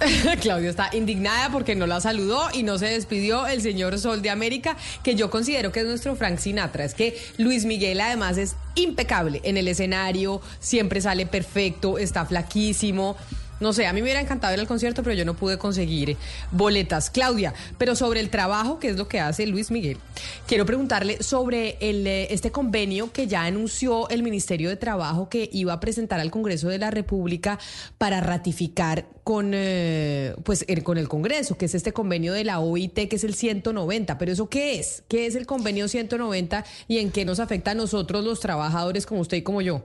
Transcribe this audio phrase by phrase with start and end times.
[0.40, 4.30] Claudia está indignada porque no la saludó y no se despidió el señor Sol de
[4.30, 6.84] América, que yo considero que es nuestro Frank Sinatra.
[6.84, 13.16] Es que Luis Miguel además es impecable en el escenario, siempre sale perfecto, está flaquísimo.
[13.60, 16.16] No sé, a mí me hubiera encantado ir al concierto, pero yo no pude conseguir
[16.50, 17.10] boletas.
[17.10, 19.98] Claudia, pero sobre el trabajo, que es lo que hace Luis Miguel,
[20.46, 25.50] quiero preguntarle sobre el, eh, este convenio que ya anunció el Ministerio de Trabajo que
[25.52, 27.58] iba a presentar al Congreso de la República
[27.98, 33.08] para ratificar con, eh, pues, con el Congreso, que es este convenio de la OIT,
[33.08, 34.16] que es el 190.
[34.16, 35.04] Pero ¿eso qué es?
[35.06, 39.20] ¿Qué es el convenio 190 y en qué nos afecta a nosotros los trabajadores como
[39.20, 39.82] usted y como yo?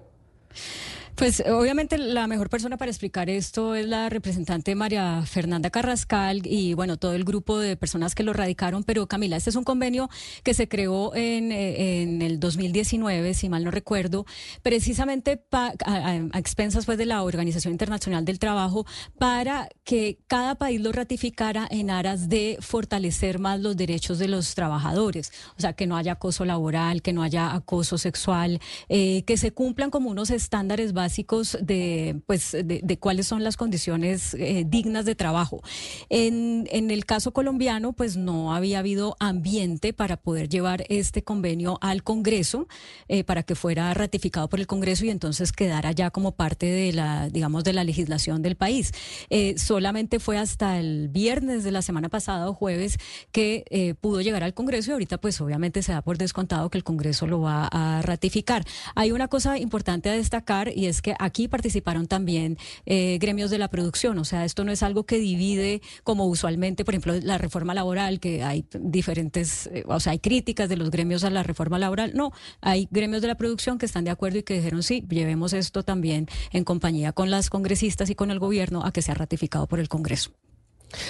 [1.15, 6.73] Pues obviamente la mejor persona para explicar esto es la representante María Fernanda Carrascal y
[6.73, 10.09] bueno, todo el grupo de personas que lo radicaron, pero Camila, este es un convenio
[10.43, 14.25] que se creó en, eh, en el 2019, si mal no recuerdo,
[14.61, 18.85] precisamente a, expensas pues de la Organización Internacional del Trabajo
[19.17, 24.53] para que cada país lo ratificara en aras de fortalecer más los derechos de los
[24.53, 29.37] trabajadores, o sea, que no haya acoso laboral, que no haya acoso sexual, eh, que
[29.37, 34.63] se cumplan como unos estándares básicos básicos de, pues, de, cuáles son las condiciones eh,
[34.65, 35.61] dignas de trabajo.
[36.09, 41.77] En, en el caso colombiano, pues no había habido ambiente para poder llevar este convenio
[41.81, 42.67] al Congreso,
[43.07, 46.91] eh, para que fuera ratificado por el Congreso y entonces quedara ya como parte de
[46.91, 48.91] la, digamos, de la legislación del país.
[49.29, 52.97] Eh, solamente fue hasta el viernes de la semana pasada o jueves
[53.31, 56.83] que pudo llegar al Congreso y ahorita pues obviamente se da por descontado que el
[56.83, 58.65] Congreso lo va a ratificar.
[58.95, 63.51] Hay una cosa importante a destacar y es es que aquí participaron también eh, gremios
[63.51, 67.13] de la producción, o sea, esto no es algo que divide como usualmente, por ejemplo,
[67.21, 71.29] la reforma laboral, que hay diferentes, eh, o sea, hay críticas de los gremios a
[71.29, 74.55] la reforma laboral, no, hay gremios de la producción que están de acuerdo y que
[74.55, 78.91] dijeron, sí, llevemos esto también en compañía con las congresistas y con el gobierno a
[78.91, 80.31] que sea ratificado por el Congreso.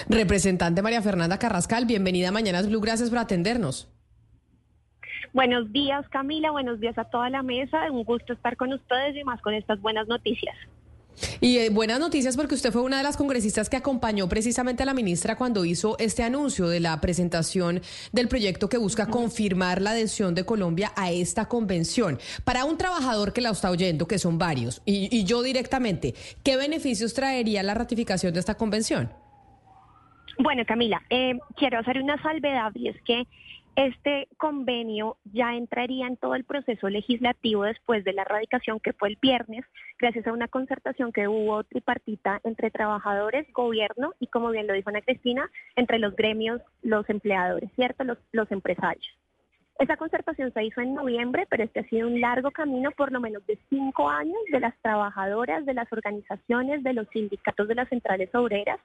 [0.08, 3.88] Representante María Fernanda Carrascal, bienvenida a Mañanas Blue, gracias por atendernos.
[5.32, 6.50] Buenos días, Camila.
[6.50, 7.90] Buenos días a toda la mesa.
[7.90, 10.56] Un gusto estar con ustedes y más con estas buenas noticias.
[11.40, 14.86] Y eh, buenas noticias porque usted fue una de las congresistas que acompañó precisamente a
[14.86, 17.80] la ministra cuando hizo este anuncio de la presentación
[18.12, 22.18] del proyecto que busca confirmar la adhesión de Colombia a esta convención.
[22.44, 27.14] Para un trabajador que la está oyendo, que son varios, y, yo directamente, ¿qué beneficios
[27.14, 29.10] traería la ratificación de esta convención?
[30.38, 33.26] Bueno, Camila, eh, quiero hacer una salvedad y es que
[33.76, 39.10] este convenio ya entraría en todo el proceso legislativo después de la radicación que fue
[39.10, 39.64] el viernes,
[39.98, 44.88] gracias a una concertación que hubo tripartita entre trabajadores, gobierno y, como bien lo dijo
[44.88, 48.04] Ana Cristina, entre los gremios, los empleadores, ¿cierto?
[48.04, 49.06] Los, los empresarios.
[49.78, 53.20] Esa concertación se hizo en noviembre, pero este ha sido un largo camino, por lo
[53.20, 57.88] menos de cinco años, de las trabajadoras, de las organizaciones, de los sindicatos de las
[57.90, 58.80] centrales obreras.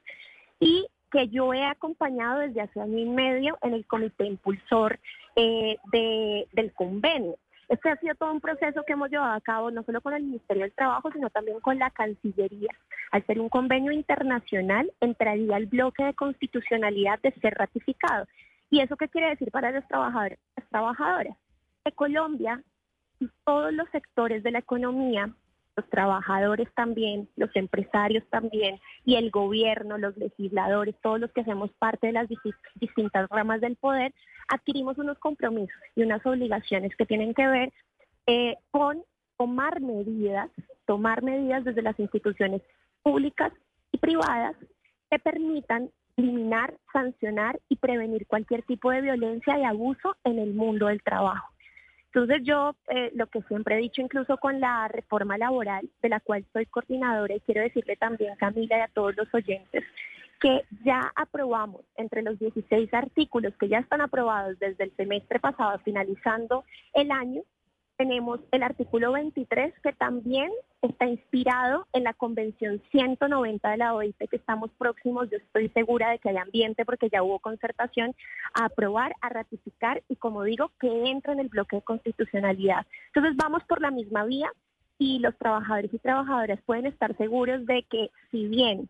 [0.59, 4.99] Y que yo he acompañado desde hace año y medio en el comité impulsor
[5.35, 7.35] eh, del convenio.
[7.67, 10.23] Este ha sido todo un proceso que hemos llevado a cabo no solo con el
[10.23, 12.69] Ministerio del Trabajo, sino también con la Cancillería.
[13.11, 18.25] Al ser un convenio internacional, entraría el bloque de constitucionalidad de ser ratificado.
[18.69, 20.39] ¿Y eso qué quiere decir para los trabajadores?
[20.57, 21.37] Las trabajadoras
[21.85, 22.61] de Colombia
[23.19, 25.29] y todos los sectores de la economía
[25.75, 31.71] los trabajadores también, los empresarios también y el gobierno, los legisladores, todos los que hacemos
[31.79, 32.27] parte de las
[32.75, 34.13] distintas ramas del poder,
[34.49, 37.73] adquirimos unos compromisos y unas obligaciones que tienen que ver
[38.27, 39.03] eh, con
[39.37, 40.49] tomar medidas,
[40.85, 42.61] tomar medidas desde las instituciones
[43.01, 43.51] públicas
[43.91, 44.55] y privadas
[45.09, 50.87] que permitan eliminar, sancionar y prevenir cualquier tipo de violencia y abuso en el mundo
[50.87, 51.47] del trabajo.
[52.13, 56.19] Entonces yo eh, lo que siempre he dicho incluso con la reforma laboral, de la
[56.19, 59.83] cual soy coordinadora, y quiero decirle también Camila y a todos los oyentes,
[60.41, 65.79] que ya aprobamos entre los 16 artículos que ya están aprobados desde el semestre pasado,
[65.85, 67.43] finalizando el año,
[67.97, 74.17] tenemos el artículo 23 que también está inspirado en la Convención 190 de la OIT
[74.17, 78.15] que estamos próximos, yo estoy segura de que hay ambiente porque ya hubo concertación,
[78.53, 82.85] a aprobar, a ratificar y como digo, que entra en el bloque de constitucionalidad.
[83.07, 84.51] Entonces vamos por la misma vía
[84.97, 88.89] y los trabajadores y trabajadoras pueden estar seguros de que si bien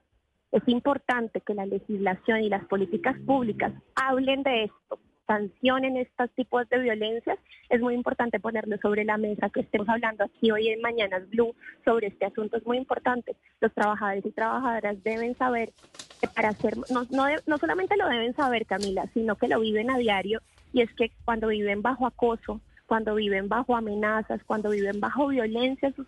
[0.51, 4.99] es importante que la legislación y las políticas públicas hablen de esto,
[5.31, 7.39] sancionen estos tipos de violencias,
[7.69, 11.55] es muy importante ponerlo sobre la mesa, que estemos hablando aquí hoy en Mañanas Blue
[11.85, 13.37] sobre este asunto, es muy importante.
[13.61, 15.71] Los trabajadores y trabajadoras deben saber
[16.19, 19.89] que para hacer, no, no, no solamente lo deben saber, Camila, sino que lo viven
[19.89, 20.41] a diario,
[20.73, 25.87] y es que cuando viven bajo acoso, cuando viven bajo amenazas, cuando viven bajo violencia
[25.87, 26.07] en sus,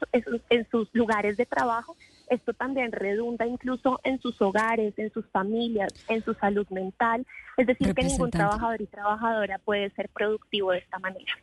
[0.50, 1.96] en sus lugares de trabajo,
[2.34, 7.26] esto también redunda incluso en sus hogares, en sus familias, en su salud mental.
[7.58, 11.34] Es decir, que ningún trabajador y trabajadora puede ser productivo de esta manera.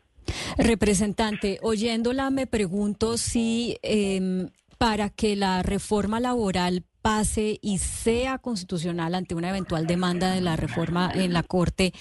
[0.58, 9.14] Representante, oyéndola me pregunto si em, para que la reforma laboral pase y sea constitucional
[9.14, 11.92] ante una eventual demanda de la reforma en la Corte,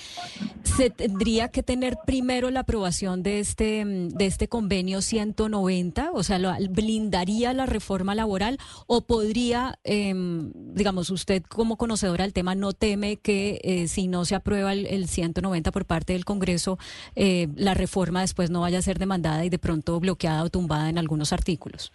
[0.63, 6.39] se tendría que tener primero la aprobación de este, de este convenio 190, o sea,
[6.69, 8.57] blindaría la reforma laboral
[8.87, 14.25] o podría, em, digamos, usted como conocedora del tema no teme que eh, si no
[14.25, 16.77] se aprueba el, 190 por parte del Congreso,
[17.15, 20.89] eh, la reforma después no vaya a ser demandada y de pronto bloqueada o tumbada
[20.89, 21.91] en algunos artículos.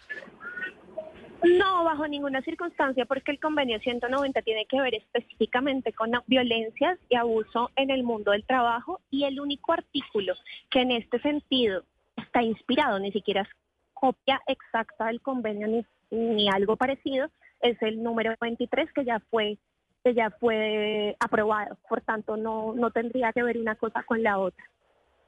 [1.45, 7.15] No, bajo ninguna circunstancia, porque el convenio 190 tiene que ver específicamente con violencias y
[7.15, 10.33] abuso en el mundo del trabajo y el único artículo
[10.71, 11.83] que en este sentido
[12.17, 13.49] está inspirado, ni siquiera es
[13.93, 17.29] copia exacta del convenio ni, ni algo parecido,
[17.61, 19.57] es el número 23 que ya fue
[20.03, 21.77] que ya fue aprobado.
[21.89, 24.63] Por tanto, no, no tendría que ver una cosa con la otra.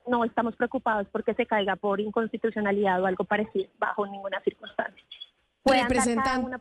[0.05, 5.03] No estamos preocupados porque se caiga por inconstitucionalidad o algo parecido, bajo ninguna circunstancia
[5.67, 6.57] representante.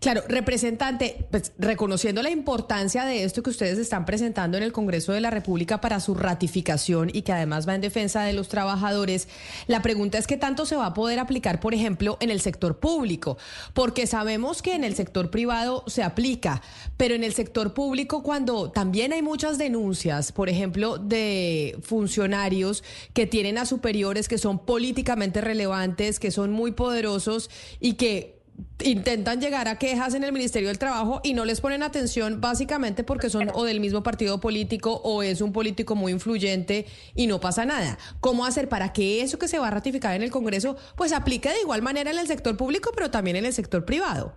[0.00, 5.12] Claro, representante, pues reconociendo la importancia de esto que ustedes están presentando en el Congreso
[5.12, 9.28] de la República para su ratificación y que además va en defensa de los trabajadores,
[9.66, 12.80] la pregunta es qué tanto se va a poder aplicar, por ejemplo, en el sector
[12.80, 13.38] público,
[13.72, 16.60] porque sabemos que en el sector privado se aplica,
[16.96, 22.84] pero en el sector público cuando también hay muchas denuncias, por ejemplo, de funcionarios
[23.14, 28.41] que tienen a superiores que son políticamente relevantes, que son muy poderosos y que
[28.84, 33.04] intentan llegar a quejas en el Ministerio del Trabajo y no les ponen atención básicamente
[33.04, 37.40] porque son o del mismo partido político o es un político muy influyente y no
[37.40, 37.98] pasa nada.
[38.20, 41.48] ¿Cómo hacer para que eso que se va a ratificar en el Congreso pues aplique
[41.48, 44.36] de igual manera en el sector público pero también en el sector privado?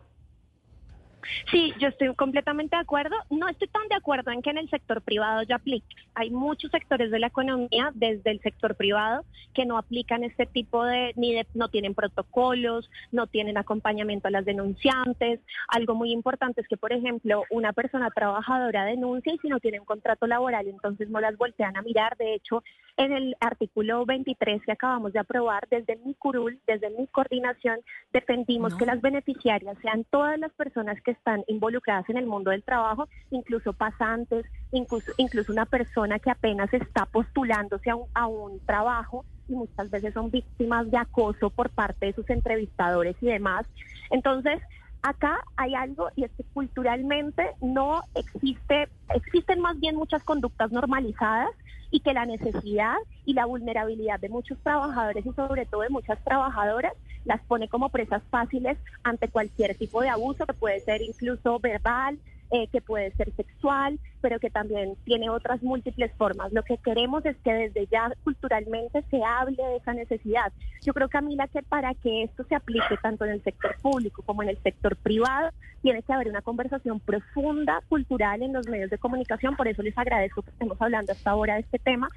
[1.52, 3.16] Sí, yo estoy completamente de acuerdo.
[3.30, 5.96] No estoy tan de acuerdo en que en el sector privado ya aplique.
[6.14, 9.24] Hay muchos sectores de la economía, desde el sector privado,
[9.54, 14.32] que no aplican este tipo de, ni de, no tienen protocolos, no tienen acompañamiento a
[14.32, 15.40] las denunciantes.
[15.68, 19.80] Algo muy importante es que, por ejemplo, una persona trabajadora denuncia y si no tiene
[19.80, 22.16] un contrato laboral, entonces no las voltean a mirar.
[22.18, 22.64] De hecho,
[22.98, 27.80] en el artículo 23 que acabamos de aprobar, desde mi curul, desde mi coordinación,
[28.14, 32.64] defendimos que las beneficiarias sean todas las personas que están involucradas en el mundo del
[32.64, 38.60] trabajo, incluso pasantes, incluso, incluso una persona que apenas está postulándose a un, a un
[38.66, 43.66] trabajo y muchas veces son víctimas de acoso por parte de sus entrevistadores y demás.
[44.10, 44.62] Entonces,
[45.02, 51.50] acá hay algo y es que culturalmente no existe, existen más bien muchas conductas normalizadas
[51.96, 56.22] y que la necesidad y la vulnerabilidad de muchos trabajadores y sobre todo de muchas
[56.26, 56.92] trabajadoras
[57.24, 62.20] las pone como presas fáciles ante cualquier tipo de abuso que puede ser incluso verbal,
[62.52, 66.54] eh, que puede ser sexual, pero que también tiene otras múltiples formas.
[66.54, 70.52] Lo que queremos es que desde ya culturalmente se hable de esa necesidad.
[70.84, 74.44] Yo creo, Camila, que para que esto se aplique tanto en el sector público como
[74.44, 75.50] en el sector privado,
[75.82, 79.56] tiene que haber una conversación profunda, cultural en los medios de comunicación.
[79.56, 82.10] Por eso les agradezco que estemos hablando hasta ahora de este tema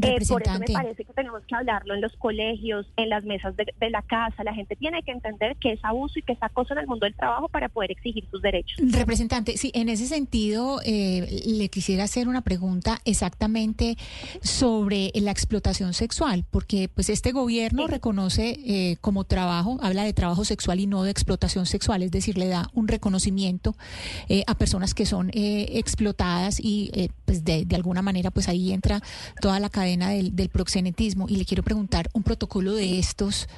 [0.00, 3.54] eh, por eso me parece que tenemos que hablarlo en los colegios, en las mesas
[3.56, 4.42] de, la casa.
[4.42, 7.04] La gente tiene que entender que es abuso y que es acoso en el mundo
[7.04, 8.78] del trabajo para poder exigir sus derechos.
[8.90, 13.96] Representante, sí, en ese sentido eh, le quisiera hacer una pregunta exactamente
[14.40, 20.44] sobre la explotación sexual, porque pues este gobierno reconoce eh, como trabajo, habla de trabajo
[20.44, 23.76] sexual y no de explotación sexual, es decir, le da un reconocimiento
[24.46, 29.00] a personas que son explotadas y pues de, de alguna manera pues ahí entra
[29.40, 33.48] toda la cadena del, proxenetismo y le quiero preguntar un protocolo de estos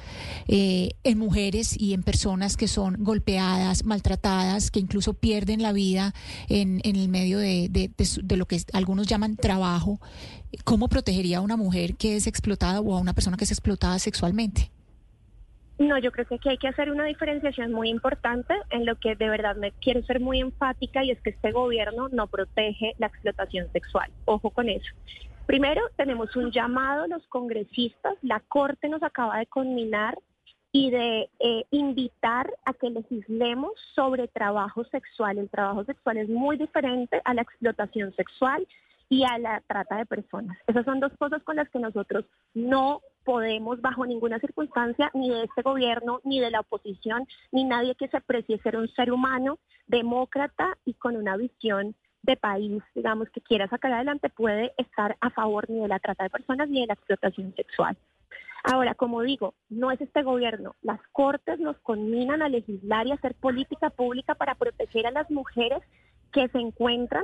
[0.47, 6.13] eh, en mujeres y en personas que son golpeadas, maltratadas, que incluso pierden la vida
[6.49, 9.99] en, en el medio de, de, lo que algunos llaman trabajo.
[10.63, 13.99] ¿Cómo protegería a una mujer que es explotada o a una persona que es explotada
[13.99, 14.71] sexualmente?
[15.77, 19.15] No, yo creo que aquí hay que hacer una diferenciación muy importante en lo que
[19.15, 23.07] de verdad me quiero ser muy enfática y es que este gobierno no protege la
[23.07, 24.09] explotación sexual.
[24.23, 24.93] Ojo con eso.
[25.45, 28.15] Primero, tenemos un llamado los congresistas.
[28.23, 30.17] La Corte nos acaba de conminar
[30.71, 35.37] y de eh, invitar a que legislemos sobre trabajo sexual.
[35.37, 38.67] El trabajo sexual es muy diferente a la explotación sexual
[39.07, 40.57] y a la trata de personas.
[40.67, 42.25] Esas son dos cosas con las que nosotros
[42.55, 47.95] no podemos bajo ninguna circunstancia, ni de este gobierno, ni de la oposición, ni nadie
[47.95, 51.95] que se precie ser un ser humano demócrata y con una visión
[52.25, 56.23] de país, digamos, que quiera sacar adelante puede estar a favor ni de la trata
[56.23, 57.97] de personas ni de la explotación sexual.
[58.63, 60.75] Ahora, como digo, no es este gobierno.
[60.81, 65.83] Las cortes nos conminan a legislar y hacer política pública para proteger a las mujeres
[66.31, 67.23] que se encuentran,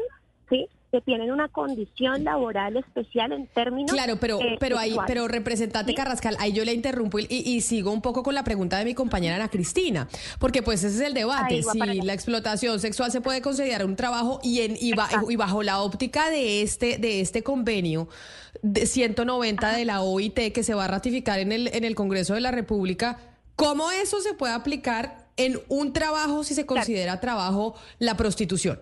[0.49, 0.69] ¿sí?
[0.91, 5.93] Que tienen una condición laboral especial en términos claro pero eh, pero ahí pero representante
[5.95, 9.35] Carrascal ahí yo le interrumpo y, sigo un poco con la pregunta de mi compañera
[9.37, 13.85] Ana Cristina porque pues ese es el debate si la explotación sexual se puede considerar
[13.85, 14.93] un trabajo y en y,
[15.35, 18.09] bajo la óptica de este de este convenio
[18.61, 22.33] de 190 de la OIT que se va a ratificar en el en el Congreso
[22.33, 23.17] de la República
[23.55, 28.79] cómo eso se puede aplicar en un trabajo si se considera trabajo la prostitución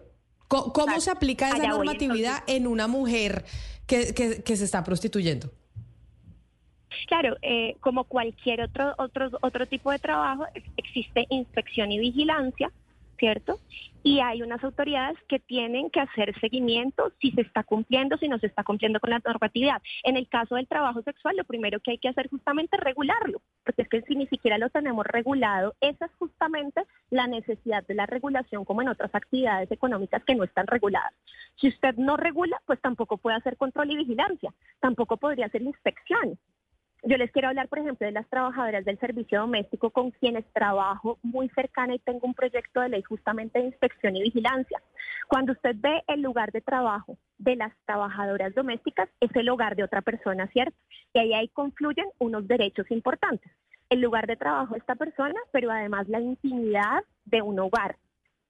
[0.50, 3.46] ¿Cómo, se aplica esa normatividad en una mujer
[3.86, 5.52] que, que, se está prostituyendo?
[7.08, 12.72] Claro, eh, como cualquier otro, otro, otro tipo de trabajo, existe inspección y vigilancia
[13.20, 13.60] ¿cierto?
[14.02, 18.40] Y hay unas autoridades que tienen que hacer seguimiento si se está cumpliendo, si no
[18.40, 19.82] se está cumpliendo con la normatividad.
[20.04, 23.42] En el caso del trabajo sexual, lo primero que hay que hacer justamente es regularlo,
[23.66, 27.96] porque es que si ni siquiera lo tenemos regulado, esa es justamente la necesidad de
[27.96, 31.14] la regulación como en otras actividades económicas que no están reguladas.
[31.58, 36.40] Si usted no regula, pues tampoco puede hacer control y vigilancia, tampoco podría hacer inspección.
[37.04, 41.18] Yo les quiero hablar, por ejemplo, de las trabajadoras del servicio doméstico con quienes trabajo
[41.24, 44.82] muy cercana y tengo un proyecto de ley justamente de inspección y vigilancia.
[45.28, 49.84] Cuando usted ve el lugar de trabajo de las trabajadoras domésticas, es el hogar de
[49.84, 50.76] otra persona, ¿cierto?
[51.14, 53.50] Y ahí, ahí confluyen unos derechos importantes.
[53.90, 57.96] El lugar de trabajo de esta persona, pero además la intimidad de un hogar.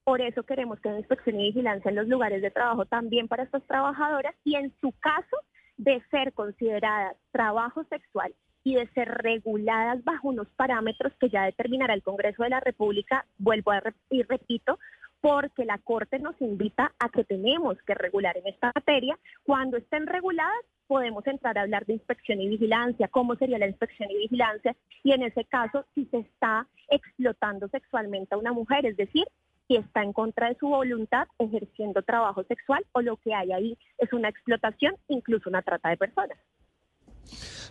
[0.03, 3.43] Por eso queremos que haya inspección y vigilancia en los lugares de trabajo también para
[3.43, 5.37] estas trabajadoras y en su caso
[5.79, 11.93] de ser consideradas trabajo sexual y de ser reguladas bajo unos parámetros que ya determinará
[11.93, 14.77] el Congreso de la República, vuelvo a y repito,
[15.21, 19.17] porque la Corte nos invita a que tenemos que regular en esta materia.
[19.43, 24.11] Cuando estén reguladas, podemos entrar a hablar de inspección y vigilancia, cómo sería la inspección
[24.11, 28.97] y vigilancia, y en ese caso, si se está explotando sexualmente a una mujer, es
[28.97, 29.25] decir,
[29.69, 33.77] si está en contra de su voluntad ejerciendo trabajo sexual o lo que hay ahí
[33.99, 36.37] es una explotación, incluso una trata de personas.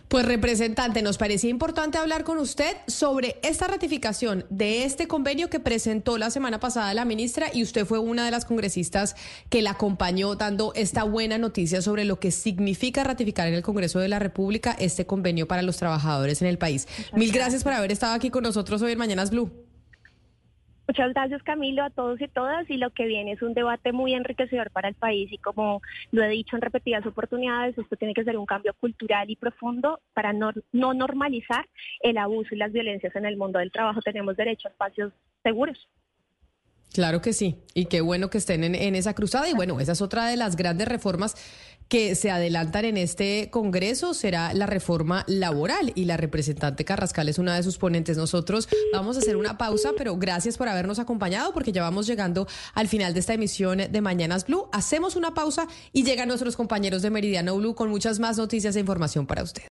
[0.07, 5.59] Pues representante, nos parecía importante hablar con usted sobre esta ratificación de este convenio que
[5.59, 9.15] presentó la semana pasada la ministra y usted fue una de las congresistas
[9.49, 13.99] que la acompañó dando esta buena noticia sobre lo que significa ratificar en el Congreso
[13.99, 16.87] de la República este convenio para los trabajadores en el país.
[17.13, 19.68] Mil gracias por haber estado aquí con nosotros hoy en Mañanas Blue.
[20.89, 22.67] Muchas gracias Camilo, a todos y todas.
[22.67, 26.23] Y lo que viene es un debate muy enriquecedor para el país y como lo
[26.23, 30.33] he dicho en repetidas oportunidades, esto tiene que ser un cambio cultural y profundo para
[30.33, 31.67] no, no normalizar
[31.99, 34.01] el abuso y las violencias en el mundo del trabajo.
[34.01, 35.77] Tenemos derecho a espacios seguros.
[36.93, 39.47] Claro que sí, y qué bueno que estén en, esa cruzada.
[39.47, 41.35] Y bueno, esa es otra de las grandes reformas
[41.87, 45.91] que se adelantan en este Congreso, será la reforma laboral.
[45.95, 48.17] Y la representante Carrascal es una de sus ponentes.
[48.17, 52.47] Nosotros vamos a hacer una pausa, pero gracias por habernos acompañado, porque ya vamos llegando
[52.73, 54.67] al final de esta emisión de Mañanas Blue.
[54.71, 58.79] Hacemos una pausa y llegan nuestros compañeros de Meridiano Blue con muchas más noticias e
[58.79, 59.63] información para usted.